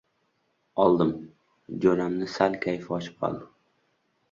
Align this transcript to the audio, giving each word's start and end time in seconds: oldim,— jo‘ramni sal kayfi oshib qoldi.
oldim,— 0.83 1.11
jo‘ramni 1.85 2.31
sal 2.39 2.59
kayfi 2.67 2.91
oshib 2.99 3.23
qoldi. 3.23 3.49